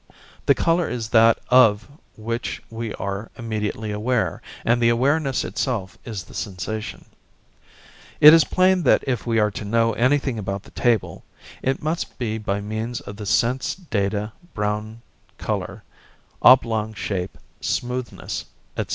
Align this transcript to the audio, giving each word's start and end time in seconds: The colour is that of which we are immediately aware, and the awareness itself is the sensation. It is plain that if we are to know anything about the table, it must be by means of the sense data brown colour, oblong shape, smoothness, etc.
The 0.47 0.55
colour 0.55 0.89
is 0.89 1.09
that 1.09 1.37
of 1.49 1.87
which 2.17 2.59
we 2.71 2.91
are 2.95 3.29
immediately 3.37 3.91
aware, 3.91 4.41
and 4.65 4.81
the 4.81 4.89
awareness 4.89 5.43
itself 5.45 5.95
is 6.05 6.23
the 6.23 6.33
sensation. 6.33 7.05
It 8.19 8.33
is 8.33 8.43
plain 8.43 8.81
that 8.81 9.03
if 9.05 9.27
we 9.27 9.37
are 9.37 9.51
to 9.51 9.63
know 9.63 9.93
anything 9.93 10.39
about 10.39 10.63
the 10.63 10.71
table, 10.71 11.23
it 11.61 11.83
must 11.83 12.17
be 12.17 12.39
by 12.39 12.61
means 12.61 13.01
of 13.01 13.15
the 13.17 13.27
sense 13.27 13.75
data 13.75 14.33
brown 14.55 15.03
colour, 15.37 15.83
oblong 16.41 16.95
shape, 16.95 17.37
smoothness, 17.61 18.45
etc. 18.75 18.89